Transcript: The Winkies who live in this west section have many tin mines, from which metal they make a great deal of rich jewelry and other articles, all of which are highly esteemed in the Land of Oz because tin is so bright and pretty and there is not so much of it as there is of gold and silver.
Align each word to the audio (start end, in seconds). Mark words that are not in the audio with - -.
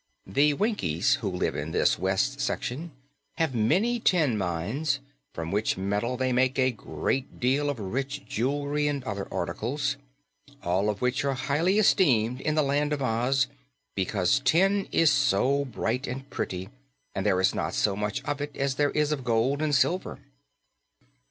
The 0.25 0.55
Winkies 0.55 1.17
who 1.21 1.29
live 1.29 1.55
in 1.55 1.73
this 1.73 1.99
west 1.99 2.39
section 2.41 2.89
have 3.37 3.53
many 3.53 3.99
tin 3.99 4.35
mines, 4.35 4.99
from 5.31 5.51
which 5.51 5.77
metal 5.77 6.17
they 6.17 6.33
make 6.33 6.57
a 6.57 6.71
great 6.71 7.39
deal 7.39 7.69
of 7.69 7.79
rich 7.79 8.25
jewelry 8.25 8.87
and 8.87 9.03
other 9.03 9.31
articles, 9.31 9.97
all 10.63 10.89
of 10.89 11.03
which 11.03 11.23
are 11.23 11.35
highly 11.35 11.77
esteemed 11.77 12.41
in 12.41 12.55
the 12.55 12.63
Land 12.63 12.93
of 12.93 13.01
Oz 13.03 13.45
because 13.93 14.41
tin 14.43 14.87
is 14.91 15.11
so 15.11 15.65
bright 15.65 16.07
and 16.07 16.27
pretty 16.31 16.69
and 17.13 17.23
there 17.23 17.39
is 17.39 17.53
not 17.53 17.75
so 17.75 17.95
much 17.95 18.23
of 18.23 18.41
it 18.41 18.57
as 18.57 18.77
there 18.77 18.89
is 18.89 19.11
of 19.11 19.23
gold 19.23 19.61
and 19.61 19.75
silver. 19.75 20.17